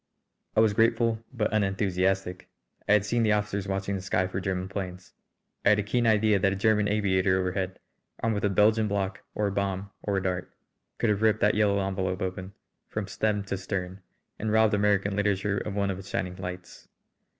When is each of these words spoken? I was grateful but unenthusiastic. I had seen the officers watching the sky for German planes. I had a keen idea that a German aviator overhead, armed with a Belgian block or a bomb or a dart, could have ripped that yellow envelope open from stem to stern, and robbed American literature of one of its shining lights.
I 0.55 0.61
was 0.61 0.73
grateful 0.73 1.23
but 1.31 1.53
unenthusiastic. 1.53 2.49
I 2.89 2.93
had 2.93 3.05
seen 3.05 3.21
the 3.21 3.33
officers 3.33 3.67
watching 3.67 3.93
the 3.95 4.01
sky 4.01 4.25
for 4.25 4.39
German 4.39 4.67
planes. 4.67 5.13
I 5.63 5.69
had 5.69 5.77
a 5.77 5.83
keen 5.83 6.07
idea 6.07 6.39
that 6.39 6.51
a 6.51 6.55
German 6.55 6.87
aviator 6.87 7.39
overhead, 7.39 7.77
armed 8.19 8.33
with 8.33 8.43
a 8.43 8.49
Belgian 8.49 8.87
block 8.87 9.21
or 9.35 9.45
a 9.45 9.51
bomb 9.51 9.91
or 10.01 10.17
a 10.17 10.23
dart, 10.23 10.51
could 10.97 11.11
have 11.11 11.21
ripped 11.21 11.41
that 11.41 11.53
yellow 11.53 11.79
envelope 11.85 12.23
open 12.23 12.53
from 12.89 13.05
stem 13.07 13.43
to 13.43 13.57
stern, 13.59 14.01
and 14.39 14.51
robbed 14.51 14.73
American 14.73 15.15
literature 15.15 15.59
of 15.59 15.75
one 15.75 15.91
of 15.91 15.99
its 15.99 16.09
shining 16.09 16.35
lights. 16.37 16.87